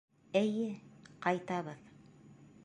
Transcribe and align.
Эйе, 0.39 0.63
ҡайтабыҙ. 1.27 1.85